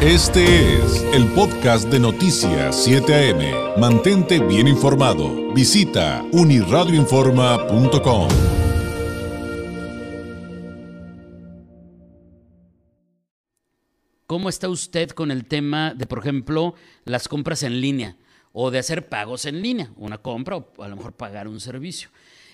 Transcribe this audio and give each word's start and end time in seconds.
Este 0.00 0.76
es 0.76 1.02
el 1.12 1.26
podcast 1.32 1.88
de 1.88 1.98
Noticias 1.98 2.84
7 2.84 3.32
AM. 3.32 3.80
Mantente 3.80 4.38
bien 4.38 4.68
informado. 4.68 5.52
Visita 5.52 6.24
uniradioinforma.com. 6.30 8.28
¿Cómo 14.28 14.48
está 14.48 14.68
usted 14.68 15.10
con 15.10 15.32
el 15.32 15.46
tema 15.46 15.94
de, 15.94 16.06
por 16.06 16.20
ejemplo, 16.20 16.76
las 17.04 17.26
compras 17.26 17.64
en 17.64 17.80
línea 17.80 18.16
o 18.52 18.70
de 18.70 18.78
hacer 18.78 19.08
pagos 19.08 19.46
en 19.46 19.60
línea? 19.60 19.90
Una 19.96 20.18
compra 20.18 20.58
o 20.58 20.68
a 20.80 20.86
lo 20.86 20.94
mejor 20.94 21.14
pagar 21.14 21.48
un 21.48 21.58
servicio. 21.58 22.10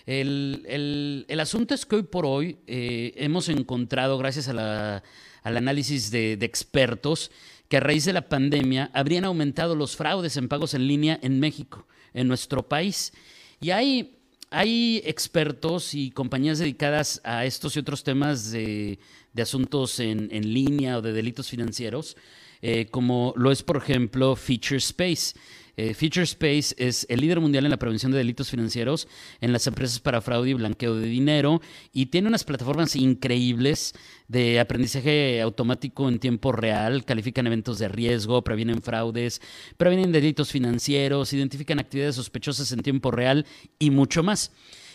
El, 0.06 1.26
asunto 1.40 1.74
es 1.74 1.86
que 1.86 1.96
hoy 1.96 2.02
por 2.02 2.26
hoy 2.26 2.58
eh, 2.66 3.14
hemos 3.16 3.48
encontrado, 3.48 4.18
gracias 4.18 4.48
a 4.48 4.52
la 4.52 5.02
al 5.44 5.58
análisis 5.58 6.10
de, 6.10 6.32
expertos 6.40 7.30
que 7.68 7.76
a 7.76 7.80
raíz 7.80 8.04
de 8.04 8.12
la 8.12 8.28
pandemia 8.28 8.90
habrían 8.92 9.24
aumentado 9.24 9.76
los 9.76 9.94
fraudes 9.94 10.36
en 10.36 10.48
pagos 10.48 10.74
en 10.74 10.88
línea 10.88 11.20
en 11.22 11.38
México, 11.38 11.86
en 12.14 12.28
nuestro 12.28 12.66
país. 12.66 13.12
Y 13.60 13.70
hay, 13.70 14.18
hay 14.50 15.02
expertos 15.04 15.94
y 15.94 16.10
compañías 16.10 16.58
dedicadas 16.58 17.20
a 17.24 17.44
estos 17.44 17.76
y 17.76 17.78
otros 17.78 18.02
temas 18.02 18.50
de, 18.50 18.98
asuntos 19.38 20.00
en, 20.00 20.28
línea 20.52 20.98
o 20.98 21.02
de 21.02 21.12
delitos 21.12 21.48
financieros, 21.48 22.16
eh, 22.62 22.86
como 22.90 23.34
lo 23.36 23.52
es, 23.52 23.62
por 23.62 23.76
ejemplo, 23.76 24.36
Feature 24.36 24.78
Space. 24.78 25.34
Eh, 25.76 25.94
Feature 25.94 26.24
Space 26.24 26.74
es 26.78 27.06
el 27.08 27.20
líder 27.20 27.40
mundial 27.40 27.64
en 27.64 27.70
la 27.70 27.78
prevención 27.78 28.12
de 28.12 28.18
delitos 28.18 28.50
financieros 28.50 29.08
en 29.40 29.52
las 29.52 29.66
empresas 29.66 29.98
para 30.00 30.20
fraude 30.20 30.50
y 30.50 30.54
blanqueo 30.54 30.94
de 30.94 31.06
dinero 31.06 31.60
y 31.92 32.06
tiene 32.06 32.28
unas 32.28 32.44
plataformas 32.44 32.96
increíbles 32.96 33.94
de 34.28 34.60
aprendizaje 34.60 35.40
automático 35.40 36.08
en 36.08 36.18
tiempo 36.18 36.52
real, 36.52 37.04
califican 37.04 37.46
eventos 37.46 37.78
de 37.78 37.88
riesgo, 37.88 38.42
previenen 38.42 38.82
fraudes, 38.82 39.40
previenen 39.76 40.12
delitos 40.12 40.50
financieros, 40.50 41.32
identifican 41.32 41.78
actividades 41.78 42.16
sospechosas 42.16 42.70
en 42.72 42.80
tiempo 42.80 43.10
real 43.10 43.46
y 43.78 43.90
mucho 43.90 44.22
más. 44.22 44.52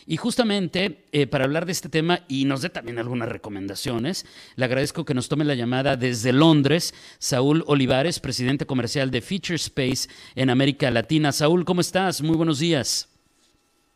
Y 0.10 0.18
justamente 0.18 1.06
eh, 1.12 1.28
para 1.28 1.46
hablar 1.46 1.68
de 1.68 1.72
este 1.72 1.88
tema 1.88 2.22
y 2.28 2.46
nos 2.46 2.64
dé 2.64 2.72
también 2.72 2.98
algunas 2.98 3.30
recomendaciones, 3.30 4.26
le 4.56 4.66
agradezco 4.66 5.06
que 5.06 5.14
nos 5.14 5.30
tome 5.30 5.46
la 5.46 5.54
llamada 5.54 5.98
desde 5.98 6.34
Londres, 6.34 6.96
Saúl 7.20 7.64
Olivares, 7.68 8.20
presidente 8.20 8.66
comercial 8.66 9.12
de 9.12 9.22
Feature 9.22 9.58
Space 9.58 10.10
en 10.34 10.50
América 10.50 10.90
Latina. 10.90 11.32
Saúl, 11.32 11.64
¿cómo 11.64 11.82
estás? 11.82 12.24
Muy 12.24 12.36
buenos 12.36 12.58
días. 12.58 13.09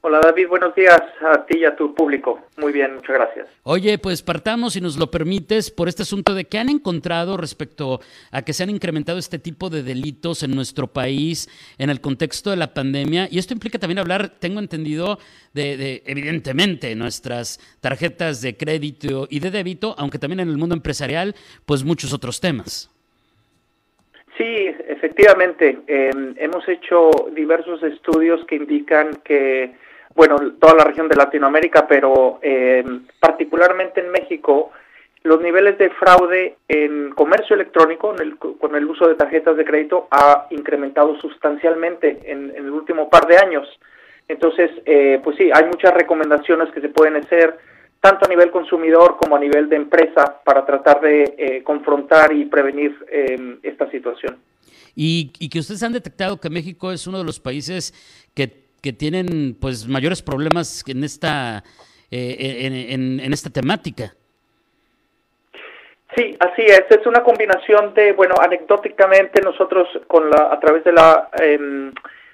Hola 0.05 0.19
David, 0.19 0.49
buenos 0.49 0.75
días 0.75 1.01
a 1.21 1.45
ti 1.45 1.59
y 1.59 1.65
a 1.65 1.77
tu 1.77 1.95
público. 1.95 2.41
Muy 2.57 2.73
bien, 2.73 2.95
muchas 2.95 3.15
gracias. 3.15 3.47
Oye, 3.63 3.97
pues 3.97 4.21
partamos, 4.21 4.73
si 4.73 4.81
nos 4.81 4.97
lo 4.97 5.09
permites, 5.09 5.71
por 5.71 5.87
este 5.87 6.03
asunto 6.03 6.33
de 6.33 6.43
qué 6.43 6.57
han 6.57 6.67
encontrado 6.67 7.37
respecto 7.37 8.01
a 8.29 8.41
que 8.41 8.51
se 8.51 8.63
han 8.63 8.69
incrementado 8.69 9.17
este 9.17 9.39
tipo 9.39 9.69
de 9.69 9.81
delitos 9.81 10.43
en 10.43 10.53
nuestro 10.55 10.87
país 10.87 11.47
en 11.77 11.89
el 11.89 12.01
contexto 12.01 12.49
de 12.49 12.57
la 12.57 12.73
pandemia. 12.73 13.29
Y 13.31 13.39
esto 13.39 13.53
implica 13.53 13.79
también 13.79 13.99
hablar, 13.99 14.27
tengo 14.27 14.59
entendido, 14.59 15.19
de, 15.53 15.77
de 15.77 16.03
evidentemente 16.05 16.93
nuestras 16.95 17.61
tarjetas 17.79 18.41
de 18.41 18.57
crédito 18.57 19.27
y 19.29 19.39
de 19.39 19.51
débito, 19.51 19.95
aunque 19.97 20.19
también 20.19 20.41
en 20.41 20.49
el 20.49 20.57
mundo 20.57 20.75
empresarial, 20.75 21.33
pues 21.65 21.85
muchos 21.85 22.11
otros 22.11 22.41
temas. 22.41 22.93
Sí, 24.37 24.67
efectivamente. 24.89 25.77
Em, 25.87 26.35
hemos 26.37 26.67
hecho 26.67 27.09
diversos 27.33 27.81
estudios 27.83 28.43
que 28.47 28.55
indican 28.55 29.21
que 29.23 29.75
bueno, 30.15 30.37
toda 30.59 30.75
la 30.75 30.83
región 30.83 31.07
de 31.07 31.15
Latinoamérica, 31.15 31.87
pero 31.87 32.39
eh, 32.41 32.83
particularmente 33.19 34.01
en 34.01 34.11
México, 34.11 34.71
los 35.23 35.41
niveles 35.41 35.77
de 35.77 35.89
fraude 35.91 36.57
en 36.67 37.11
comercio 37.11 37.55
electrónico, 37.55 38.13
con 38.59 38.75
el 38.75 38.85
uso 38.85 39.07
de 39.07 39.15
tarjetas 39.15 39.57
de 39.57 39.65
crédito, 39.65 40.07
ha 40.11 40.47
incrementado 40.51 41.19
sustancialmente 41.19 42.19
en, 42.25 42.51
el 42.55 42.69
último 42.69 43.09
par 43.09 43.25
de 43.25 43.37
años. 43.37 43.67
Entonces, 44.27 44.69
eh, 44.85 45.19
pues 45.23 45.35
sí, 45.37 45.49
hay 45.53 45.65
muchas 45.65 45.93
recomendaciones 45.93 46.71
que 46.71 46.81
se 46.81 46.89
pueden 46.89 47.15
hacer, 47.15 47.57
tanto 47.99 48.25
a 48.25 48.29
nivel 48.29 48.51
consumidor 48.51 49.17
como 49.17 49.35
a 49.35 49.39
nivel 49.39 49.67
de 49.69 49.77
empresa, 49.77 50.41
para 50.43 50.65
tratar 50.65 51.01
de 51.01 51.35
eh, 51.37 51.63
confrontar 51.63 52.33
y 52.33 52.45
prevenir 52.45 52.93
esta 53.63 53.89
situación. 53.89 54.37
Y, 54.95 55.31
y 55.39 55.49
que 55.49 55.59
ustedes 55.59 55.81
han 55.81 55.93
detectado 55.93 56.39
que 56.39 56.49
México 56.49 56.91
es 56.91 57.07
uno 57.07 57.17
de 57.17 57.23
los 57.23 57.39
países 57.39 57.93
que 58.35 58.62
que 58.83 58.91
tienen 58.91 59.55
pues 59.59 59.87
mayores 59.87 60.21
problemas 60.21 60.83
en 60.87 61.05
esta 61.05 61.63
eh, 62.11 62.67
en, 62.91 63.33
esta 63.33 63.49
temática. 63.49 64.13
Sí, 66.15 66.37
así 66.39 66.61
es. 66.61 66.83
Es 66.89 67.07
una 67.07 67.23
combinación 67.23 67.95
de, 67.95 68.11
bueno, 68.11 68.35
anecdóticamente 68.39 69.41
nosotros 69.41 69.87
con 70.07 70.29
la 70.29 70.49
a 70.51 70.59
través 70.59 70.83
de 70.83 70.91
la 70.91 71.29
em, 71.39 71.91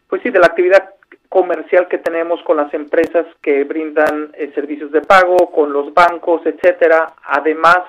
pues 0.10 0.22
sí 0.24 0.32
de 0.32 0.40
la 0.40 0.48
actividad 0.48 0.96
comercial 1.30 1.88
que 1.88 2.00
tenemos 2.00 2.42
con 2.42 2.58
las 2.58 2.74
empresas 2.74 3.28
que 3.42 3.64
brindan 3.64 4.32
eh, 4.34 4.52
servicios 4.56 4.92
de 4.92 5.02
pago, 5.02 5.52
con 5.52 5.72
los 5.72 5.94
bancos, 5.94 6.42
etcétera, 6.46 7.14
además 7.24 7.84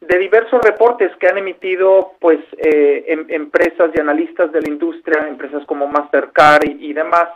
de 0.00 0.18
diversos 0.18 0.60
reportes 0.60 1.14
que 1.18 1.28
han 1.28 1.38
emitido 1.38 2.14
pues 2.18 2.40
eh, 2.58 3.04
em, 3.06 3.26
empresas 3.28 3.90
y 3.94 4.00
analistas 4.00 4.50
de 4.50 4.60
la 4.60 4.68
industria, 4.68 5.28
empresas 5.28 5.64
como 5.66 5.86
Mastercard 5.86 6.66
y 6.66 6.92
demás, 6.92 7.28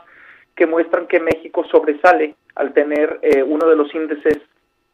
que 0.56 0.66
muestran 0.66 1.06
que 1.06 1.20
México 1.20 1.64
sobresale 1.70 2.34
al 2.54 2.72
tener 2.72 3.20
eh, 3.22 3.42
uno 3.42 3.68
de 3.68 3.76
los 3.76 3.94
índices 3.94 4.38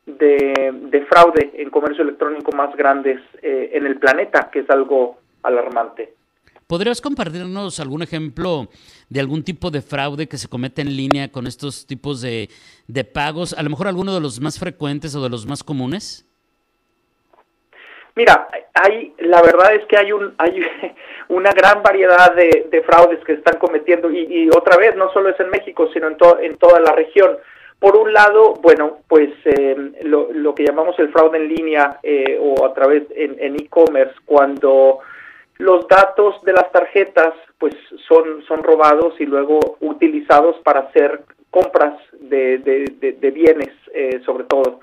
de, 0.04 1.06
fraude 1.08 1.52
en 1.54 1.70
comercio 1.70 2.02
electrónico 2.02 2.50
más 2.52 2.74
grandes 2.76 3.20
eh, 3.40 3.70
en 3.72 3.86
el 3.86 3.98
planeta, 3.98 4.50
que 4.52 4.60
es 4.60 4.70
algo 4.70 5.18
alarmante. 5.42 6.14
¿Podrías 6.66 7.00
compartirnos 7.00 7.78
algún 7.80 8.02
ejemplo 8.02 8.68
de 9.08 9.20
algún 9.20 9.44
tipo 9.44 9.70
de 9.70 9.82
fraude 9.82 10.26
que 10.26 10.38
se 10.38 10.48
comete 10.48 10.82
en 10.82 10.96
línea 10.96 11.30
con 11.30 11.46
estos 11.46 11.86
tipos 11.86 12.22
de, 12.22 12.48
de 12.88 13.04
pagos? 13.04 13.52
A 13.52 13.62
lo 13.62 13.70
mejor 13.70 13.88
alguno 13.88 14.14
de 14.14 14.20
los 14.20 14.40
más 14.40 14.58
frecuentes 14.58 15.14
o 15.14 15.22
de 15.22 15.28
los 15.28 15.46
más 15.46 15.62
comunes. 15.62 16.26
Mira, 18.14 18.48
hay, 18.74 19.14
la 19.18 19.40
verdad 19.40 19.74
es 19.74 19.84
que 19.86 19.96
hay 19.96 20.12
un, 20.12 20.34
hay 20.38 20.62
una 21.28 21.50
gran 21.52 21.82
variedad 21.82 22.34
de, 22.34 22.82
fraudes 22.84 23.24
que 23.24 23.32
están 23.32 23.58
cometiendo 23.58 24.10
y, 24.10 24.50
otra 24.50 24.76
vez 24.76 24.96
no 24.96 25.10
solo 25.12 25.30
es 25.30 25.40
en 25.40 25.50
México 25.50 25.88
sino 25.92 26.08
en, 26.08 26.56
toda 26.56 26.80
la 26.80 26.92
región. 26.92 27.38
Por 27.78 27.96
un 27.96 28.12
lado, 28.12 28.54
bueno, 28.62 28.98
pues 29.08 29.30
eh, 29.44 29.76
lo, 30.02 30.54
que 30.54 30.64
llamamos 30.64 30.96
el 30.98 31.10
fraude 31.10 31.38
en 31.38 31.48
línea 31.48 31.98
eh, 32.02 32.38
o 32.40 32.64
a 32.64 32.72
través 32.74 33.04
en 33.16 33.56
e-commerce, 33.56 34.14
cuando 34.24 35.00
los 35.58 35.86
datos 35.86 36.42
de 36.42 36.52
las 36.52 36.70
tarjetas 36.72 37.34
pues 37.58 37.74
son, 38.08 38.42
son 38.48 38.62
robados 38.62 39.14
y 39.20 39.26
luego 39.26 39.60
utilizados 39.80 40.56
para 40.64 40.80
hacer 40.80 41.20
compras 41.50 41.94
de, 42.18 42.58
de, 42.58 43.30
bienes, 43.30 43.72
eh, 43.94 44.20
sobre 44.24 44.44
todo. 44.44 44.80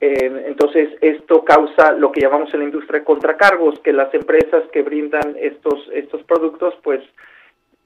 Eh, 0.00 0.44
entonces, 0.46 0.90
esto 1.00 1.44
causa 1.44 1.92
lo 1.92 2.12
que 2.12 2.20
llamamos 2.20 2.52
en 2.52 2.60
la 2.60 2.66
industria 2.66 3.02
contracargos, 3.02 3.80
que 3.80 3.92
las 3.92 4.12
empresas 4.12 4.64
que 4.72 4.82
brindan 4.82 5.36
estos, 5.38 5.88
estos 5.92 6.22
productos, 6.24 6.74
pues 6.82 7.02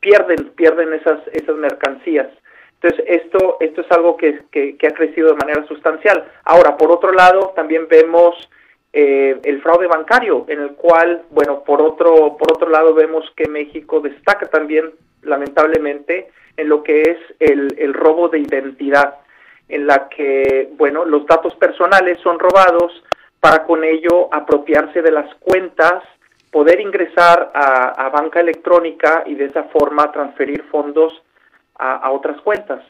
pierden, 0.01 0.51
pierden 0.57 0.93
esas, 0.95 1.21
esas 1.33 1.57
mercancías. 1.57 2.29
Entonces, 2.83 3.05
esto, 3.07 3.59
esto 3.61 3.83
es 3.83 3.91
algo 3.93 4.17
que, 4.17 4.41
que, 4.51 4.87
ha 4.87 4.95
crecido 4.95 5.29
de 5.29 5.37
manera 5.37 5.67
sustancial. 5.67 6.25
Ahora, 6.45 6.77
por 6.77 6.91
otro 6.91 7.13
lado, 7.13 7.53
también 7.55 7.87
vemos 7.89 8.35
eh, 8.93 9.39
el 9.45 9.61
fraude 9.61 9.87
bancario, 9.87 10.47
en 10.49 10.63
el 10.63 10.71
cual, 10.73 11.23
bueno, 11.31 11.63
por 11.63 11.83
otro, 11.83 12.37
por 12.39 12.53
otro 12.53 12.71
lado 12.71 12.95
vemos 12.95 13.31
que 13.37 13.49
México 13.49 14.01
destaca 14.01 14.47
también, 14.47 14.93
lamentablemente, 15.23 16.31
en 16.57 16.69
lo 16.69 16.83
que 16.83 17.03
es 17.03 17.19
el, 17.39 17.77
el 17.79 17.93
robo 17.93 18.29
de 18.29 18.41
identidad 18.41 19.19
en 19.71 19.87
la 19.87 20.09
que, 20.09 20.69
bueno, 20.77 21.05
los 21.05 21.27
datos 21.27 21.55
personales 21.55 22.19
son 22.23 22.39
robados 22.39 22.93
para 23.41 23.65
con 23.65 23.85
ello 23.85 24.33
apropiarse 24.33 25.01
de 25.01 25.11
las 25.11 25.35
cuentas, 25.37 26.03
poder 26.51 26.81
ingresar 26.81 27.51
a, 27.55 28.09
banca 28.11 28.41
electrónica 28.41 29.23
y 29.27 29.35
de 29.35 29.47
esa 29.47 29.65
forma 29.65 30.13
transferir 30.13 30.65
fondos 30.65 31.23
a, 31.79 32.11
otras 32.11 32.41
cuentas. 32.43 32.83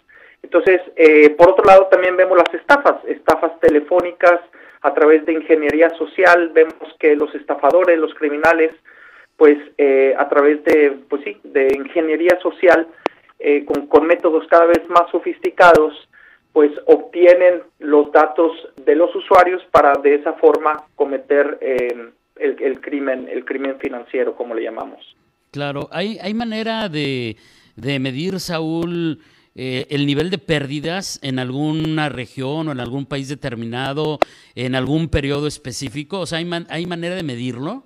Entonces, 0.42 0.80
eh, 0.96 1.30
por 1.30 1.50
otro 1.50 1.64
lado, 1.64 1.86
también 1.86 2.16
vemos 2.16 2.36
las 2.36 2.52
estafas, 2.54 2.96
estafas 3.06 3.60
telefónicas 3.60 4.40
a 4.80 4.94
través 4.94 5.24
de 5.26 5.34
ingeniería 5.34 5.90
social, 5.90 6.50
vemos 6.54 6.96
que 6.98 7.14
los 7.14 7.32
estafadores, 7.34 7.98
los 7.98 8.14
criminales, 8.14 8.72
pues 9.36 9.58
eh, 9.78 10.14
a 10.18 10.28
través 10.28 10.64
de, 10.64 10.98
pues 11.08 11.22
sí, 11.22 11.38
de 11.44 11.68
ingeniería 11.76 12.38
social, 12.42 12.88
eh, 13.38 13.64
con, 13.64 13.86
con 13.86 14.06
métodos 14.06 14.46
cada 14.48 14.66
vez 14.66 14.82
más 14.88 15.10
sofisticados, 15.10 16.09
pues 16.52 16.72
obtienen 16.86 17.62
los 17.78 18.10
datos 18.12 18.50
de 18.84 18.96
los 18.96 19.14
usuarios 19.14 19.62
para 19.70 19.92
de 20.02 20.16
esa 20.16 20.32
forma 20.34 20.84
cometer 20.96 21.58
eh, 21.60 22.10
el, 22.36 22.80
crimen, 22.80 23.28
el 23.30 23.44
crimen 23.44 23.78
financiero, 23.78 24.34
como 24.34 24.54
le 24.54 24.64
llamamos. 24.64 25.00
Claro, 25.50 25.88
¿hay, 25.92 26.18
hay 26.20 26.34
manera 26.34 26.88
de, 26.88 27.36
medir, 27.76 28.40
Saúl, 28.40 29.20
eh, 29.54 29.86
el 29.90 30.06
nivel 30.06 30.30
de 30.30 30.38
pérdidas 30.38 31.18
en 31.22 31.38
alguna 31.38 32.08
región 32.08 32.68
o 32.68 32.72
en 32.72 32.80
algún 32.80 33.06
país 33.06 33.28
determinado, 33.28 34.18
en 34.54 34.74
algún 34.74 35.08
periodo 35.08 35.46
específico? 35.46 36.20
O 36.20 36.26
sea, 36.26 36.38
¿hay, 36.38 36.48
¿hay 36.68 36.86
manera 36.86 37.14
de 37.14 37.22
medirlo? 37.22 37.84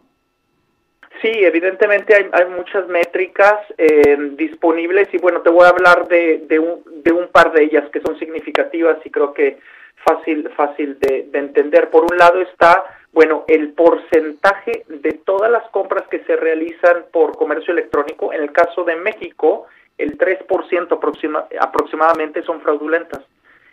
Sí, 1.25 1.33
evidentemente 1.43 2.15
hay, 2.15 2.45
muchas 2.47 2.87
métricas 2.89 3.59
eh, 3.79 4.17
disponibles 4.33 5.09
y 5.13 5.19
bueno, 5.19 5.41
te 5.41 5.49
voy 5.49 5.65
a 5.65 5.71
hablar 5.71 6.07
de, 6.07 6.45
de, 6.47 6.59
un, 6.59 6.83
de, 7.03 7.13
un, 7.13 7.29
par 7.29 7.53
de 7.53 7.65
ellas 7.65 7.89
que 7.91 8.03
son 8.03 8.19
significativas 8.19 8.99
y 9.05 9.11
creo 9.11 9.33
que 9.33 9.59
fácil, 10.05 10.51
fácil 10.55 10.99
de, 11.01 11.29
de 11.31 11.39
entender. 11.39 11.89
Por 11.89 12.05
un 12.13 12.19
lado 12.19 12.43
está, 12.43 12.85
bueno, 13.13 13.45
el 13.49 13.73
porcentaje 13.73 14.85
de 14.89 15.13
todas 15.25 15.51
las 15.51 15.67
compras 15.71 16.07
que 16.11 16.19
se 16.25 16.37
realizan 16.37 17.07
por 17.11 17.35
comercio 17.37 17.73
electrónico. 17.73 18.31
En 18.35 18.43
el 18.43 18.53
caso 18.53 18.85
de 18.85 18.97
México, 18.97 19.67
el 19.97 20.19
3% 20.19 21.49
aproximadamente 21.59 22.43
son 22.43 22.61
fraudulentas. 22.61 23.23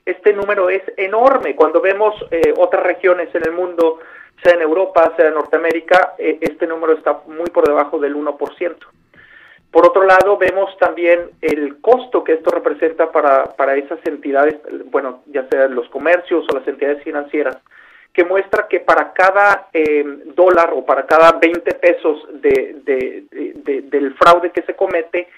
Este 0.06 0.32
número 0.32 0.70
es 0.70 0.84
enorme. 0.96 1.56
Cuando 1.58 1.82
vemos 1.82 2.16
eh, 2.32 2.54
otras 2.58 2.84
regiones 2.84 3.34
en 3.36 3.44
el 3.46 3.52
mundo, 3.52 4.00
sea 4.44 4.56
en 4.56 4.62
Europa, 4.62 5.14
sea 5.16 5.28
en 5.28 5.36
Norteamérica, 5.36 6.16
eh, 6.18 6.38
este 6.42 6.68
número 6.68 6.94
está 6.94 7.22
muy 7.28 7.50
por 7.50 7.68
debajo 7.68 8.00
del 8.00 8.16
1%. 8.16 8.76
Por 9.72 9.86
otro 9.86 10.04
lado, 10.04 10.38
vemos 10.38 10.76
también 10.78 11.30
el 11.42 11.80
costo 11.80 12.24
que 12.24 12.34
esto 12.34 12.52
representa 12.52 13.10
para, 13.12 13.46
para 13.56 13.76
esas 13.76 14.00
entidades, 14.06 14.58
bueno, 14.86 15.22
ya 15.28 15.48
sean 15.50 15.74
los 15.76 15.88
comercios 15.90 16.46
o 16.50 16.58
las 16.58 16.68
entidades 16.68 17.02
financieras, 17.04 17.58
que 18.12 18.26
muestra 18.26 18.68
que 18.68 18.82
para 18.82 19.14
cada 19.14 19.70
eh, 19.72 20.04
dólar 20.36 20.74
o 20.74 20.86
para 20.86 21.06
cada 21.06 21.32
20 21.34 21.74
pesos 21.76 22.28
de, 22.42 22.76
del 23.90 24.14
fraude 24.16 24.52
que 24.52 24.64
se 24.64 24.76
comete, 24.76 25.30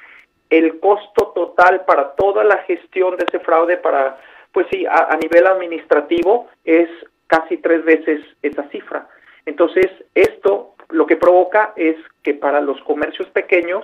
el 0.49 0.79
costo 0.79 1.31
total 1.35 1.85
para 1.85 2.15
toda 2.15 2.43
la 2.43 2.57
gestión 2.63 3.15
de 3.17 3.25
ese 3.25 3.39
fraude, 3.39 3.77
para, 3.77 4.17
pues 4.51 4.65
sí, 4.71 4.85
a 4.89 5.15
nivel 5.21 5.45
administrativo, 5.45 6.47
es 6.65 6.89
casi 7.27 7.57
tres 7.57 7.83
veces 7.83 8.21
esa 8.41 8.63
cifra. 8.69 9.07
Entonces, 9.45 9.87
esto 10.15 10.75
lo 10.89 11.05
que 11.05 11.17
provoca 11.17 11.73
es 11.75 11.95
que 12.21 12.33
para 12.33 12.61
los 12.61 12.79
comercios 12.83 13.29
pequeños, 13.29 13.81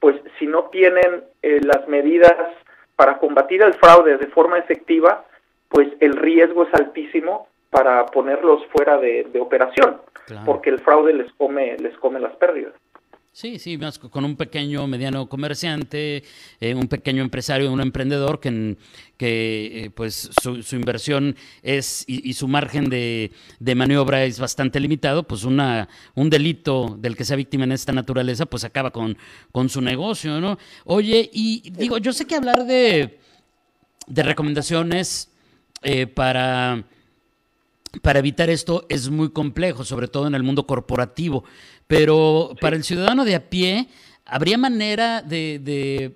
pues 0.00 0.16
si 0.38 0.46
no 0.46 0.64
tienen 0.64 1.24
eh, 1.42 1.60
las 1.62 1.88
medidas 1.88 2.36
para 2.96 3.18
combatir 3.18 3.62
el 3.62 3.74
fraude 3.74 4.16
de 4.16 4.26
forma 4.28 4.58
efectiva, 4.58 5.24
pues 5.68 5.88
el 6.00 6.14
riesgo 6.14 6.64
es 6.64 6.74
altísimo 6.74 7.48
para 7.70 8.06
ponerlos 8.06 8.64
fuera 8.68 8.96
de, 8.98 9.28
operación, 9.38 10.00
porque 10.46 10.70
el 10.70 10.80
fraude 10.80 11.12
les 11.12 11.32
come, 11.34 11.76
les 11.78 11.96
come 11.98 12.18
las 12.18 12.34
pérdidas. 12.36 12.72
Sí, 13.40 13.60
sí, 13.60 13.78
más 13.78 14.00
con 14.00 14.24
un 14.24 14.34
pequeño, 14.34 14.88
mediano 14.88 15.28
comerciante, 15.28 16.24
eh, 16.58 16.74
un 16.74 16.88
pequeño 16.88 17.22
empresario, 17.22 17.72
un 17.72 17.80
emprendedor 17.80 18.40
que, 18.40 18.76
que 19.16 19.84
eh, 19.84 19.90
pues 19.90 20.28
su, 20.42 20.74
inversión 20.74 21.36
es 21.62 22.02
y, 22.08 22.32
su 22.32 22.48
margen 22.48 22.90
de, 22.90 23.30
maniobra 23.76 24.24
es 24.24 24.40
bastante 24.40 24.80
limitado, 24.80 25.22
pues 25.22 25.44
una, 25.44 25.88
un 26.16 26.30
delito 26.30 26.96
del 26.98 27.16
que 27.16 27.24
sea 27.24 27.36
víctima 27.36 27.62
en 27.62 27.70
esta 27.70 27.92
naturaleza, 27.92 28.44
pues 28.44 28.64
acaba 28.64 28.90
con, 28.90 29.16
con 29.52 29.68
su 29.68 29.80
negocio, 29.82 30.40
¿no? 30.40 30.58
Oye, 30.84 31.30
y 31.32 31.70
digo, 31.70 31.98
yo 31.98 32.12
sé 32.12 32.26
que 32.26 32.34
hablar 32.34 32.66
de, 32.66 33.20
de 34.08 34.22
recomendaciones 34.24 35.30
eh, 35.82 36.08
para 36.08 36.82
para 38.02 38.18
evitar 38.18 38.50
esto 38.50 38.86
es 38.88 39.08
muy 39.10 39.30
complejo, 39.30 39.84
sobre 39.84 40.08
todo 40.08 40.26
en 40.26 40.34
el 40.34 40.42
mundo 40.42 40.66
corporativo. 40.66 41.44
Pero 41.86 42.54
para 42.60 42.76
el 42.76 42.84
ciudadano 42.84 43.24
de 43.24 43.34
a 43.34 43.48
pie, 43.48 43.88
¿habría 44.24 44.58
manera 44.58 45.22
de, 45.22 46.14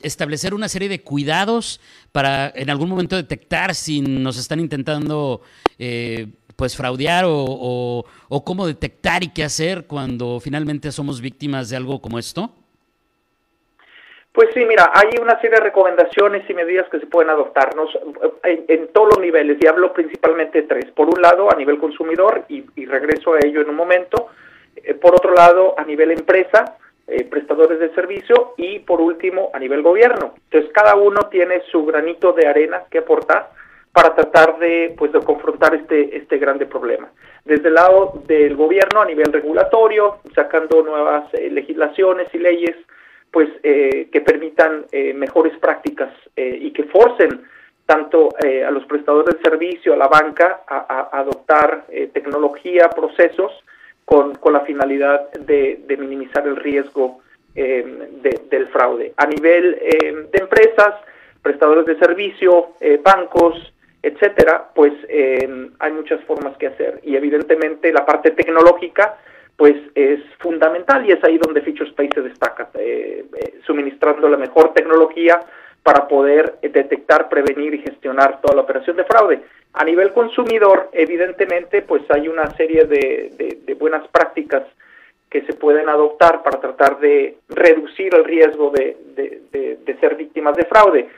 establecer 0.00 0.54
una 0.54 0.68
serie 0.68 0.88
de 0.88 1.02
cuidados 1.02 1.80
para 2.10 2.52
en 2.56 2.70
algún 2.70 2.88
momento 2.88 3.16
detectar 3.16 3.74
si 3.74 4.00
nos 4.00 4.36
están 4.36 4.58
intentando 4.58 5.42
eh, 5.78 6.26
pues 6.56 6.74
fraudear 6.76 7.24
o 7.28 8.42
cómo 8.44 8.66
detectar 8.66 9.22
y 9.22 9.28
qué 9.28 9.44
hacer 9.44 9.86
cuando 9.86 10.40
finalmente 10.40 10.90
somos 10.90 11.20
víctimas 11.20 11.68
de 11.68 11.76
algo 11.76 12.00
como 12.00 12.18
esto? 12.18 12.61
Pues 14.32 14.48
sí, 14.54 14.64
mira, 14.64 14.90
hay 14.94 15.10
una 15.20 15.38
serie 15.40 15.58
de 15.58 15.64
recomendaciones 15.64 16.48
y 16.48 16.54
medidas 16.54 16.88
que 16.88 16.98
se 16.98 17.06
pueden 17.06 17.28
adoptarnos 17.28 17.90
en, 18.42 18.88
todos 18.88 19.08
los 19.08 19.18
niveles, 19.20 19.58
y 19.60 19.66
hablo 19.66 19.92
principalmente 19.92 20.62
de 20.62 20.68
tres. 20.68 20.90
Por 20.92 21.08
un 21.08 21.20
lado, 21.20 21.52
a 21.52 21.56
nivel 21.56 21.78
consumidor, 21.78 22.44
y, 22.48 22.64
regreso 22.86 23.34
a 23.34 23.40
ello 23.44 23.60
en 23.60 23.68
un 23.68 23.76
momento. 23.76 24.30
Eh, 24.76 24.94
por 24.94 25.14
otro 25.14 25.34
lado, 25.34 25.74
a 25.78 25.84
nivel 25.84 26.12
empresa, 26.12 26.78
eh, 27.06 27.24
prestadores 27.24 27.78
de 27.78 27.94
servicio, 27.94 28.54
y 28.56 28.78
por 28.78 29.02
último, 29.02 29.50
a 29.52 29.58
nivel 29.58 29.82
gobierno. 29.82 30.32
Entonces, 30.44 30.72
cada 30.72 30.94
uno 30.94 31.28
tiene 31.30 31.60
su 31.70 31.84
granito 31.84 32.32
de 32.32 32.46
arena 32.46 32.84
que 32.90 32.98
aportar 32.98 33.50
para 33.92 34.14
tratar 34.14 34.58
de, 34.58 34.94
pues, 34.96 35.12
de 35.12 35.20
confrontar 35.20 35.74
este, 35.74 36.16
este 36.16 36.38
grande 36.38 36.64
problema. 36.64 37.12
Desde 37.44 37.68
el 37.68 37.74
lado 37.74 38.22
del 38.26 38.56
gobierno, 38.56 39.02
a 39.02 39.04
nivel 39.04 39.30
regulatorio, 39.30 40.20
sacando 40.34 40.82
nuevas 40.82 41.24
eh, 41.34 41.50
legislaciones 41.50 42.28
y 42.32 42.38
leyes, 42.38 42.76
pues 43.32 43.48
eh, 43.62 44.08
que 44.12 44.20
permitan 44.20 44.84
eh, 44.92 45.14
mejores 45.14 45.58
prácticas 45.58 46.12
eh, 46.36 46.58
y 46.60 46.70
que 46.70 46.84
forcen 46.84 47.42
tanto 47.86 48.28
a 48.38 48.70
los 48.70 48.86
prestadores 48.86 49.36
de 49.36 49.42
servicio, 49.42 49.92
a 49.92 49.96
la 49.96 50.06
banca, 50.06 50.62
a, 50.66 51.10
adoptar 51.12 51.84
tecnología, 52.14 52.88
procesos 52.88 53.52
con, 54.04 54.36
con 54.36 54.54
la 54.54 54.60
finalidad 54.60 55.30
de, 55.32 55.84
minimizar 55.98 56.46
el 56.46 56.56
riesgo 56.56 57.20
del 57.54 58.68
fraude. 58.72 59.12
A 59.16 59.26
nivel 59.26 59.72
de 59.74 60.38
empresas, 60.38 60.94
prestadores 61.42 61.84
de 61.84 61.98
servicio, 61.98 62.76
bancos, 63.02 63.74
etcétera, 64.00 64.70
pues 64.74 64.94
hay 65.10 65.92
muchas 65.92 66.22
formas 66.24 66.56
que 66.56 66.68
hacer 66.68 67.00
y 67.02 67.16
evidentemente 67.16 67.92
la 67.92 68.06
parte 68.06 68.30
tecnológica 68.30 69.18
pues 69.56 69.76
es 69.94 70.20
fundamental 70.38 71.06
y 71.06 71.12
es 71.12 71.22
ahí 71.24 71.38
donde 71.38 71.60
Space 71.60 72.10
se 72.14 72.22
destaca, 72.22 72.70
eh, 72.74 73.24
eh, 73.36 73.54
suministrando 73.66 74.28
la 74.28 74.36
mejor 74.36 74.72
tecnología 74.72 75.40
para 75.82 76.06
poder 76.06 76.58
detectar, 76.62 77.28
prevenir 77.28 77.74
y 77.74 77.82
gestionar 77.82 78.40
toda 78.40 78.56
la 78.56 78.62
operación 78.62 78.96
de 78.96 79.04
fraude. 79.04 79.42
A 79.74 79.84
nivel 79.84 80.12
consumidor, 80.12 80.90
evidentemente, 80.92 81.82
pues 81.82 82.02
hay 82.10 82.28
una 82.28 82.50
serie 82.56 82.84
de, 82.84 83.76
buenas 83.78 84.06
prácticas 84.08 84.62
que 85.28 85.42
se 85.42 85.54
pueden 85.54 85.88
adoptar 85.88 86.42
para 86.42 86.60
tratar 86.60 87.00
de 87.00 87.38
reducir 87.48 88.14
el 88.14 88.24
riesgo 88.24 88.70
de, 88.70 88.96
ser 90.00 90.14
víctimas 90.16 90.56
de 90.56 90.64
fraude. 90.64 91.08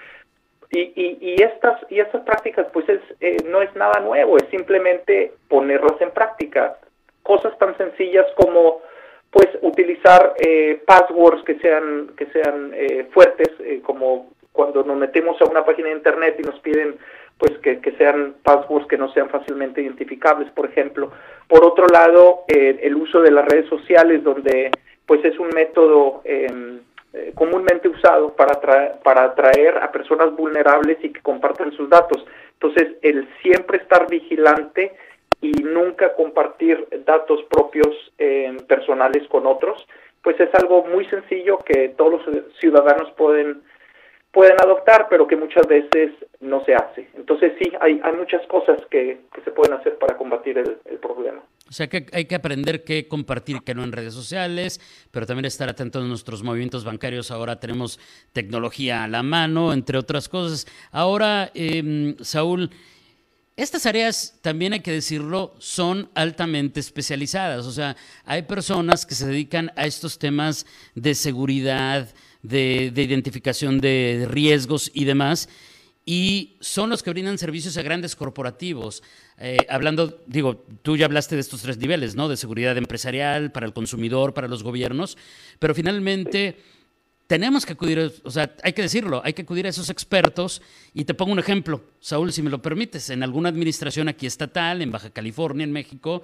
Y, 0.71 1.41
estas 1.43 1.81
y 1.91 2.01
estas 2.01 2.23
prácticas 2.23 2.67
pues 2.73 2.89
es, 2.89 3.01
eh, 3.21 3.37
no 3.47 3.63
es 3.63 3.75
nada 3.77 4.01
nuevo, 4.01 4.37
es 4.37 4.45
simplemente 4.51 5.33
ponerlas 5.49 6.01
en 6.01 6.11
práctica 6.11 6.77
cosas 7.25 7.59
tan 7.59 7.77
sencillas 7.77 8.27
como 8.37 8.83
pues 9.33 9.49
utilizar 9.63 10.35
eh, 10.39 10.81
passwords 10.87 11.43
que 11.43 11.59
sean 11.59 12.13
que 12.17 12.27
sean 12.27 12.71
eh, 12.73 13.09
fuertes 13.13 13.51
eh, 13.59 13.81
como 13.83 14.31
cuando 14.53 14.85
nos 14.85 14.97
metemos 14.97 15.41
a 15.41 15.47
una 15.47 15.65
página 15.65 15.89
de 15.89 15.97
internet 15.97 16.37
y 16.39 16.43
nos 16.43 16.61
piden 16.61 16.97
pues 17.37 17.59
que, 17.59 17.81
sean 17.99 18.37
passwords 18.45 18.87
que 18.87 18.97
no 18.97 19.13
sean 19.13 19.29
fácilmente 19.29 19.83
identificables 19.83 20.49
por 20.53 20.67
ejemplo. 20.67 21.11
Por 21.49 21.65
otro 21.65 21.89
lado 21.89 22.45
el 22.47 22.95
uso 22.95 23.21
de 23.23 23.33
las 23.33 23.45
redes 23.47 23.69
sociales 23.69 24.23
donde 24.23 24.71
pues 25.05 25.25
es 25.25 25.37
un 25.41 25.49
método 25.49 26.23
em, 26.25 26.81
comúnmente 27.35 27.89
usado 27.89 28.37
para 28.37 28.61
para 29.03 29.25
atraer 29.25 29.79
a 29.79 29.91
personas 29.91 30.37
vulnerables 30.37 30.99
y 31.03 31.11
que 31.11 31.21
compartan 31.23 31.73
sus 31.73 31.91
datos. 31.91 32.25
Entonces 32.53 32.97
el 33.03 33.29
siempre 33.43 33.79
estar 33.79 34.09
vigilante 34.09 34.93
y 35.45 35.53
nunca 35.63 36.15
compartir 36.15 36.89
datos 37.05 37.41
propios 37.51 37.95
eh, 38.19 38.57
personales 38.67 39.29
con 39.29 39.47
otros, 39.47 39.87
pues 40.23 40.41
es 40.41 40.49
algo 40.55 40.85
muy 40.85 41.05
sencillo 41.07 41.59
que 41.59 41.91
todos 41.91 42.13
los 42.13 42.55
ciudadanos 42.59 43.11
pueden 43.13 43.63
pueden 44.33 44.57
adoptar, 44.61 45.07
pero 45.09 45.29
que 45.29 45.37
muchas 45.37 45.65
veces 45.69 46.11
no 46.41 46.65
se 46.65 46.75
hace. 46.75 47.09
Entonces 47.15 47.53
sí, 47.63 47.71
hay, 47.81 48.01
hay 48.03 48.13
muchas 48.17 48.45
cosas 48.49 48.79
que, 48.91 49.21
se 49.45 49.51
pueden 49.53 49.75
hacer 49.75 49.97
para 49.97 50.17
combatir 50.17 50.59
el, 50.59 50.79
el, 50.87 50.99
problema. 50.99 51.41
O 51.69 51.73
sea 51.73 51.87
que 51.87 52.07
hay 52.13 52.25
que 52.25 52.35
aprender 52.35 52.83
qué 52.83 53.07
compartir, 53.07 53.59
qué 53.65 53.75
no 53.75 53.85
en 53.85 53.93
redes 53.93 54.13
sociales, 54.13 54.81
pero 55.13 55.25
también 55.25 55.45
estar 55.45 55.69
atentos 55.69 56.03
a 56.03 56.09
nuestros 56.09 56.43
movimientos 56.43 56.85
bancarios. 56.85 57.31
Ahora 57.31 57.61
tenemos 57.61 58.01
tecnología 58.33 59.05
a 59.05 59.09
la 59.09 59.23
mano, 59.23 59.73
entre 59.73 59.99
otras 59.99 60.29
cosas. 60.29 60.67
Ahora, 60.91 61.53
eh, 61.55 62.17
Saúl, 62.21 62.71
estas 63.57 63.87
áreas, 63.87 64.35
también 64.41 64.73
hay 64.73 64.81
que 64.81 64.91
decirlo, 64.91 65.55
son 65.59 66.11
altamente 66.15 66.81
especializadas. 66.81 67.67
O 67.67 67.73
sea, 67.73 67.97
hay 68.25 68.43
personas 68.43 69.07
que 69.07 69.15
se 69.15 69.27
dedican 69.27 69.71
a 69.77 69.87
estos 69.87 70.19
temas 70.19 70.67
de 70.97 71.15
seguridad, 71.15 72.13
de, 72.43 72.93
identificación 72.97 73.81
de 73.81 74.27
riesgos 74.29 74.91
y 74.93 75.05
demás, 75.05 75.49
y 76.05 76.57
son 76.61 76.91
los 76.91 77.03
que 77.03 77.11
brindan 77.11 77.39
servicios 77.39 77.77
a 77.77 77.83
grandes 77.83 78.17
corporativos. 78.17 79.05
Eh, 79.39 79.59
hablando, 79.69 80.21
digo, 80.27 80.67
tú 80.83 80.97
ya 80.97 81.07
hablaste 81.07 81.37
de 81.37 81.41
estos 81.41 81.63
tres 81.63 81.79
niveles, 81.79 82.17
¿no? 82.17 82.29
De 82.29 82.37
seguridad 82.37 82.77
empresarial, 82.77 83.53
para 83.53 83.67
el 83.67 83.73
consumidor, 83.73 84.35
para 84.35 84.49
los 84.49 84.65
gobiernos, 84.65 85.17
pero 85.61 85.75
finalmente 85.77 86.59
tenemos 87.27 87.65
que 87.65 87.73
acudir, 87.73 88.13
o 88.23 88.31
sea, 88.31 88.55
hay 88.63 88.73
que 88.73 88.83
decirlo, 88.83 89.23
hay 89.25 89.33
que 89.33 89.43
acudir 89.43 89.67
a 89.67 89.71
esos 89.71 89.89
expertos. 89.91 90.61
Y 90.93 91.05
te 91.05 91.15
pongo 91.15 91.33
un 91.33 91.39
ejemplo, 91.39 91.83
Saúl, 92.01 92.33
si 92.33 92.43
me 92.43 92.51
lo 92.51 92.61
permites, 92.61 93.11
en 93.11 93.23
alguna 93.23 93.49
administración 93.49 94.09
aquí 94.09 94.27
estatal, 94.27 94.83
en 94.83 94.91
Baja 94.91 95.11
California, 95.11 95.65
en 95.65 95.73
México, 95.73 96.23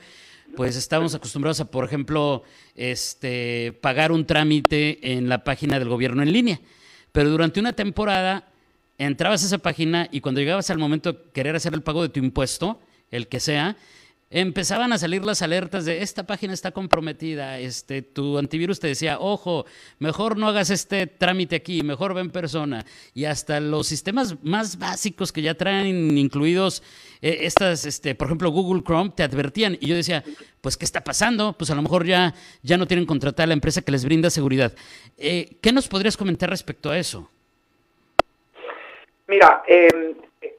pues 0.57 0.77
estamos 0.77 1.15
acostumbrados 1.15 1.61
a, 1.61 1.71
por 1.71 1.85
ejemplo, 1.85 2.43
este, 2.75 3.73
pagar 3.81 4.13
un 4.13 4.27
trámite 4.27 5.15
en 5.15 5.29
la 5.29 5.45
página 5.45 5.79
del 5.79 5.89
gobierno 5.89 6.23
en 6.23 6.33
línea. 6.33 6.61
Pero 7.13 7.31
durante 7.31 7.61
una 7.61 7.73
temporada 7.73 8.49
entrabas 8.99 9.43
a 9.43 9.47
esa 9.47 9.59
página 9.59 10.09
y 10.13 10.21
cuando 10.21 10.41
llegabas 10.41 10.69
al 10.71 10.79
momento 10.79 11.13
de 11.13 11.19
querer 11.33 11.57
hacer 11.57 11.73
el 11.73 11.83
pago 11.83 12.03
de 12.03 12.11
tu 12.11 12.21
impuesto, 12.21 12.81
el 13.11 13.29
que 13.29 13.41
sea, 13.41 13.77
empezaban 14.31 14.93
a 14.93 14.99
salir 14.99 15.25
las 15.25 15.43
alertas 15.43 15.85
de 15.85 16.03
esta 16.03 16.23
página 16.25 16.55
está 16.55 16.71
comprometida, 16.71 17.59
este, 17.59 18.01
tu 18.01 18.39
antivirus 18.39 18.79
te 18.79 18.87
decía, 18.87 19.19
ojo, 19.19 19.67
mejor 19.99 20.37
no 20.39 20.47
hagas 20.47 20.71
este 20.71 21.09
trámite 21.09 21.57
aquí, 21.57 21.83
mejor 21.83 22.15
ven 22.15 22.31
persona. 22.31 22.87
Y 23.13 23.25
hasta 23.25 23.59
los 23.59 23.89
sistemas 23.89 24.37
más 24.45 24.79
básicos 24.79 25.33
que 25.33 25.43
ya 25.43 25.55
traen 25.55 26.17
incluidos 26.17 26.85
eh, 27.21 27.39
estas, 27.43 27.85
este, 27.85 28.15
por 28.15 28.29
ejemplo, 28.29 28.51
Google 28.51 28.85
Chrome, 28.85 29.11
te 29.11 29.25
advertían. 29.25 29.77
Y 29.81 29.89
yo 29.89 29.97
decía, 29.97 30.23
pues, 30.61 30.77
¿qué 30.77 30.85
está 30.85 31.03
pasando? 31.03 31.55
Pues 31.55 31.71
a 31.71 31.75
lo 31.75 31.83
mejor 31.83 32.07
ya, 32.07 32.33
ya 32.63 32.77
no 32.77 32.87
tienen 32.87 33.07
contratada 33.07 33.49
la 33.49 33.55
empresa 33.55 33.83
que 33.83 33.91
les 33.91 34.05
brinda 34.05 34.31
seguridad. 34.31 34.73
Eh, 35.19 35.57
¿Qué 35.61 35.73
nos 35.73 35.89
podrías 35.89 36.17
comentar 36.17 36.49
respecto 36.51 36.91
a 36.91 36.99
eso? 36.99 37.29
Mira, 39.27 39.63
eh, 39.69 40.15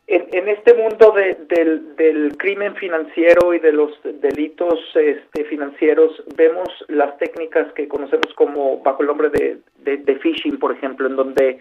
en, 0.08 0.48
este 0.48 0.74
mundo 0.76 1.14
del, 1.14 2.36
crimen 2.38 2.76
financiero 2.76 3.54
y 3.54 3.60
de 3.60 3.72
los 3.72 3.92
delitos 4.04 4.80
este, 4.96 5.46
financieros 5.46 6.24
vemos 6.36 6.68
las 6.88 7.18
técnicas 7.18 7.72
que 7.74 7.88
conocemos 7.88 8.34
como 8.36 8.82
bajo 8.82 9.02
el 9.02 9.08
nombre 9.08 9.30
de, 9.30 10.16
phishing, 10.22 10.60
por 10.60 10.72
ejemplo, 10.72 11.08
en 11.08 11.16
donde 11.16 11.60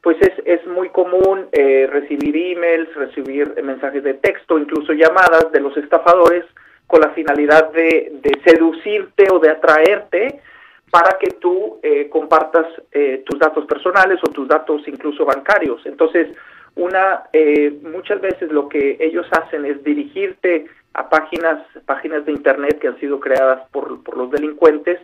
pues 0.00 0.16
es, 0.20 0.32
es 0.44 0.64
muy 0.66 0.90
común 0.90 1.48
eh, 1.50 1.88
recibir 1.90 2.36
emails, 2.36 2.94
recibir 2.94 3.60
mensajes 3.62 4.04
de 4.04 4.14
texto, 4.14 4.58
incluso 4.58 4.92
llamadas 4.92 5.50
de 5.50 5.60
los 5.60 5.76
estafadores 5.76 6.44
con 6.86 7.00
la 7.00 7.10
finalidad 7.10 7.72
de, 7.72 8.12
seducirte 8.44 9.26
o 9.32 9.40
de 9.40 9.50
atraerte 9.50 10.40
para 10.90 11.18
que 11.18 11.32
tú 11.40 11.80
eh, 11.82 12.08
compartas 12.08 12.66
eh, 12.92 13.24
tus 13.26 13.40
datos 13.40 13.66
personales 13.66 14.20
o 14.22 14.30
tus 14.30 14.46
datos 14.46 14.86
incluso 14.86 15.24
bancarios. 15.24 15.84
Entonces, 15.84 16.28
una, 16.76 17.24
eh, 17.32 17.74
muchas 17.82 18.20
veces 18.20 18.52
lo 18.52 18.68
que 18.68 18.98
ellos 19.00 19.26
hacen 19.32 19.64
es 19.64 19.82
dirigirte 19.82 20.66
a 20.92 21.08
páginas, 21.08 21.66
páginas 21.86 22.24
de 22.24 22.32
internet 22.32 22.78
que 22.78 22.88
han 22.88 23.00
sido 23.00 23.18
creadas 23.18 23.68
por, 23.70 24.02
por 24.02 24.16
los 24.16 24.30
delincuentes 24.30 25.00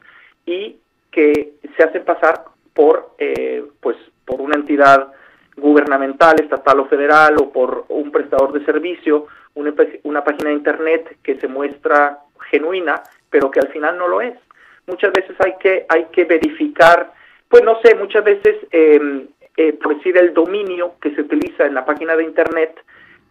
y 0.46 0.76
que 1.10 1.54
se 1.76 1.82
hacen 1.82 2.04
pasar 2.04 2.44
por, 2.74 3.14
eh, 3.18 3.64
pues, 3.80 3.96
por 4.24 4.40
una 4.40 4.56
entidad 4.56 5.12
gubernamental, 5.56 6.40
estatal 6.40 6.80
o 6.80 6.86
federal 6.86 7.36
o 7.38 7.50
por 7.50 7.84
un 7.88 8.10
prestador 8.10 8.52
de 8.52 8.64
servicio, 8.64 9.26
una, 9.54 9.74
una 10.04 10.24
página 10.24 10.50
de 10.50 10.56
internet 10.56 11.16
que 11.22 11.38
se 11.40 11.48
muestra 11.48 12.20
genuina, 12.50 13.02
pero 13.30 13.50
que 13.50 13.60
al 13.60 13.68
final 13.68 13.98
no 13.98 14.08
lo 14.08 14.20
es. 14.20 14.34
Muchas 14.86 15.12
veces 15.12 15.36
hay 15.40 15.54
que, 15.60 15.86
hay 15.88 16.06
que 16.06 16.24
verificar, 16.24 17.12
pues 17.48 17.62
no 17.64 17.80
sé, 17.82 17.94
muchas 17.94 18.24
veces 18.24 18.56
eh, 18.72 19.26
eh, 19.56 19.72
por 19.74 19.96
decir 19.96 20.16
el 20.16 20.32
dominio 20.34 20.94
que 21.00 21.14
se 21.14 21.20
utiliza 21.22 21.66
en 21.66 21.74
la 21.74 21.84
página 21.84 22.16
de 22.16 22.24
internet, 22.24 22.74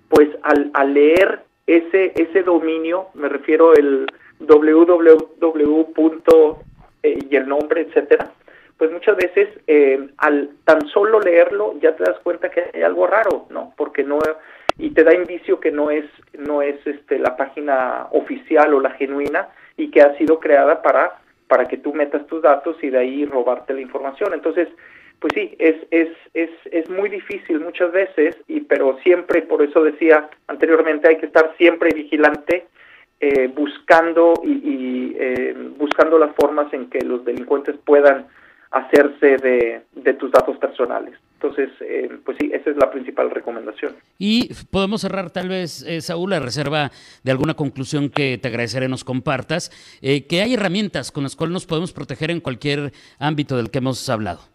pues 0.09 0.29
al, 0.43 0.71
al 0.73 0.93
leer 0.93 1.41
ese, 1.67 2.11
ese 2.15 2.43
dominio, 2.43 3.07
me 3.13 3.29
refiero 3.29 3.73
el 3.73 4.07
www. 4.39 5.85
Eh, 7.03 7.17
y 7.29 7.35
el 7.35 7.47
nombre, 7.47 7.81
etcétera, 7.81 8.31
pues 8.77 8.91
muchas 8.91 9.17
veces 9.17 9.49
eh, 9.65 10.09
al 10.17 10.51
tan 10.65 10.87
solo 10.89 11.19
leerlo 11.19 11.73
ya 11.81 11.95
te 11.95 12.03
das 12.03 12.19
cuenta 12.19 12.49
que 12.49 12.69
hay 12.73 12.83
algo 12.83 13.07
raro, 13.07 13.47
¿no? 13.49 13.73
Porque 13.75 14.03
no 14.03 14.19
y 14.77 14.91
te 14.91 15.03
da 15.03 15.13
indicio 15.13 15.59
que 15.59 15.71
no 15.71 15.89
es 15.89 16.05
no 16.37 16.61
es 16.61 16.75
este 16.85 17.17
la 17.17 17.35
página 17.35 18.07
oficial 18.11 18.73
o 18.73 18.79
la 18.79 18.91
genuina 18.91 19.49
y 19.77 19.89
que 19.89 20.01
ha 20.01 20.15
sido 20.17 20.39
creada 20.39 20.81
para 20.83 21.19
para 21.47 21.67
que 21.67 21.77
tú 21.77 21.93
metas 21.93 22.27
tus 22.27 22.41
datos 22.41 22.77
y 22.83 22.89
de 22.89 22.99
ahí 22.99 23.25
robarte 23.25 23.73
la 23.73 23.81
información. 23.81 24.33
Entonces, 24.33 24.67
pues 25.21 25.33
sí, 25.35 25.55
es, 25.59 25.75
es, 25.91 26.09
es, 26.33 26.49
es 26.71 26.89
muy 26.89 27.07
difícil 27.07 27.59
muchas 27.59 27.91
veces, 27.91 28.35
y, 28.47 28.61
pero 28.61 28.97
siempre, 29.03 29.43
por 29.43 29.61
eso 29.61 29.83
decía 29.83 30.27
anteriormente, 30.47 31.07
hay 31.07 31.17
que 31.17 31.27
estar 31.27 31.53
siempre 31.57 31.91
vigilante, 31.93 32.65
eh, 33.19 33.47
buscando 33.55 34.33
y, 34.43 35.15
eh, 35.15 35.55
buscando 35.77 36.17
las 36.17 36.35
formas 36.35 36.73
en 36.73 36.89
que 36.89 37.01
los 37.05 37.23
delincuentes 37.23 37.75
puedan 37.85 38.25
hacerse 38.71 39.37
de, 39.37 39.81
de 39.93 40.13
tus 40.15 40.31
datos 40.31 40.57
personales. 40.57 41.13
Entonces, 41.35 41.69
eh, 41.81 42.09
pues 42.25 42.37
sí, 42.41 42.49
esa 42.51 42.71
es 42.71 42.77
la 42.77 42.89
principal 42.89 43.29
recomendación. 43.29 43.93
Y 44.17 44.51
podemos 44.71 45.01
cerrar 45.01 45.29
tal 45.29 45.49
vez, 45.49 45.85
Saúl, 45.99 46.31
la 46.31 46.39
reserva 46.39 46.89
de 47.23 47.31
alguna 47.31 47.53
conclusión 47.53 48.09
que 48.09 48.39
te 48.39 48.47
agradeceré 48.47 48.87
nos 48.87 49.03
compartas, 49.03 49.69
que 50.01 50.41
hay 50.41 50.55
herramientas 50.55 51.11
con 51.11 51.21
las 51.21 51.35
cuales 51.35 51.53
nos 51.53 51.67
podemos 51.67 51.93
proteger 51.93 52.31
en 52.31 52.39
cualquier 52.39 52.91
ámbito 53.19 53.55
del 53.55 53.69
que 53.69 53.77
hemos 53.77 54.09
hablado. 54.09 54.50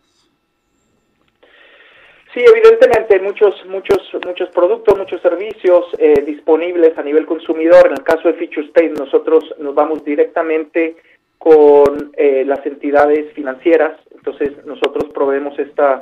Sí, 2.37 2.45
evidentemente 2.47 3.15
hay 3.15 3.21
muchos, 3.21 3.65
muchos, 3.65 3.99
muchos 4.27 4.51
productos, 4.51 4.99
muchos 4.99 5.23
servicios 5.23 5.87
eh, 5.97 6.23
disponibles 6.27 6.93
a 6.99 7.03
nivel 7.03 7.25
consumidor. 7.25 7.87
En 7.87 7.93
el 7.93 8.03
caso 8.03 8.29
de 8.29 8.35
Feature 8.35 8.67
Space, 8.67 8.91
nosotros 8.91 9.55
nos 9.59 9.75
vamos 9.75 10.05
directamente 10.05 10.97
con 11.39 12.13
eh, 12.15 12.45
las 12.47 12.67
entidades 12.67 13.33
financieras. 13.33 13.99
Entonces, 14.15 14.53
nosotros 14.67 15.07
proveemos 15.15 15.59
esta, 15.59 16.01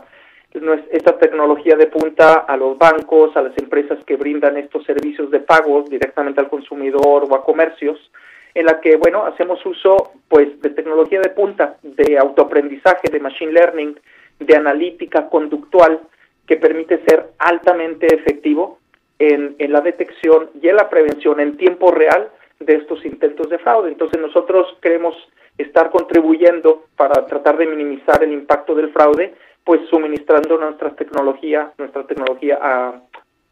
esta 0.90 1.18
tecnología 1.18 1.76
de 1.76 1.86
punta 1.86 2.38
a 2.48 2.56
los 2.56 2.76
bancos, 2.78 3.36
a 3.36 3.42
las 3.42 3.56
empresas 3.56 4.00
que 4.04 4.16
brindan 4.16 4.56
estos 4.56 4.82
servicios 4.86 5.30
de 5.30 5.38
pagos 5.38 5.88
directamente 5.88 6.40
al 6.40 6.48
consumidor 6.48 7.28
o 7.30 7.34
a 7.36 7.44
comercios, 7.44 8.10
en 8.54 8.66
la 8.66 8.80
que, 8.80 8.96
bueno, 8.96 9.24
hacemos 9.24 9.64
uso, 9.64 10.10
pues, 10.26 10.60
de 10.62 10.70
tecnología 10.70 11.20
de 11.20 11.30
punta, 11.30 11.76
de 11.84 12.18
autoaprendizaje, 12.18 13.08
de 13.08 13.20
machine 13.20 13.52
learning, 13.52 13.96
de 14.40 14.56
analítica 14.56 15.28
conductual, 15.28 16.00
que 16.46 16.56
permite 16.56 17.02
ser 17.06 17.32
altamente 17.38 18.06
efectivo 18.14 18.78
en, 19.18 19.56
la 19.58 19.80
detección 19.80 20.50
y 20.60 20.68
en 20.68 20.76
la 20.76 20.88
prevención 20.90 21.40
en 21.40 21.56
tiempo 21.56 21.90
real 21.90 22.30
de 22.60 22.76
estos 22.76 23.04
intentos 23.04 23.48
de 23.48 23.58
fraude. 23.58 23.90
Entonces 23.90 24.20
nosotros 24.20 24.66
queremos 24.80 25.14
estar 25.58 25.90
contribuyendo 25.90 26.84
para 26.96 27.26
tratar 27.26 27.56
de 27.58 27.66
minimizar 27.66 28.22
el 28.22 28.32
impacto 28.32 28.74
del 28.74 28.92
fraude, 28.92 29.34
pues 29.64 29.80
suministrando 29.88 30.58
nuestra 30.58 30.94
tecnología, 30.94 31.72
nuestra 31.78 32.06
tecnología 32.06 32.58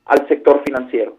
al 0.05 0.29
sector 0.29 0.63
financiero. 0.65 1.17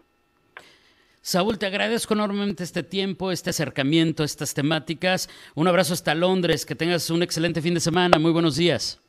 Saúl, 1.20 1.58
te 1.58 1.64
agradezco 1.64 2.12
enormemente 2.12 2.62
este 2.62 2.82
tiempo, 2.82 3.32
este 3.32 3.48
acercamiento, 3.48 4.24
estas 4.24 4.52
temáticas. 4.52 5.30
Un 5.54 5.66
abrazo 5.66 5.94
hasta 5.94 6.14
Londres, 6.14 6.66
que 6.66 6.74
tengas 6.74 7.08
un 7.08 7.22
excelente 7.22 7.62
fin 7.62 7.72
de 7.72 7.80
semana. 7.80 8.18
Muy 8.18 8.30
buenos 8.30 8.56
días. 8.56 9.03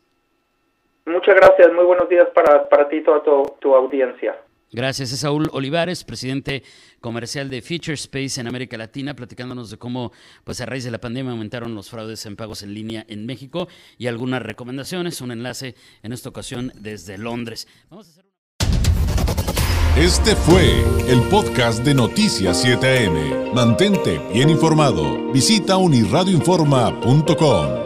Muchas 1.06 1.36
gracias, 1.36 1.72
muy 1.74 1.86
buenos 1.86 2.10
días 2.10 2.28
para, 2.34 2.68
para 2.68 2.90
ti 2.90 2.98
y 2.98 3.04
toda 3.04 3.22
tu, 3.60 3.76
audiencia. 3.76 4.36
Gracias, 4.72 5.14
es 5.14 5.20
Saúl 5.20 5.48
Olivares, 5.54 6.04
presidente 6.04 6.64
comercial 7.00 7.48
de 7.50 7.62
Feature 7.62 7.94
Space 7.94 8.42
en 8.42 8.48
América 8.48 8.76
Latina, 8.76 9.16
platicándonos 9.16 9.70
de 9.70 9.78
cómo, 9.78 10.12
pues 10.44 10.60
a 10.62 10.66
raíz 10.66 10.84
de 10.84 10.90
la 10.92 11.00
pandemia, 11.00 11.32
aumentaron 11.32 11.76
los 11.76 11.92
fraudes 11.92 12.26
en 12.26 12.36
pagos 12.36 12.64
en 12.64 12.74
línea 12.74 13.06
en 13.08 13.28
México 13.28 13.68
y 13.98 14.08
algunas 14.08 14.42
recomendaciones. 14.42 15.22
Un 15.22 15.32
enlace 15.32 15.76
en 16.02 16.12
esta 16.12 16.30
ocasión 16.30 16.72
desde 16.76 17.20
Londres. 17.20 17.68
Este 19.98 20.36
fue 20.36 20.84
el 21.08 21.22
podcast 21.30 21.86
de 21.86 21.94
Noticias 21.94 22.66
7am. 22.66 23.54
Mantente 23.54 24.20
bien 24.34 24.50
informado. 24.50 25.32
Visita 25.32 25.78
unirradioinforma.com. 25.78 27.85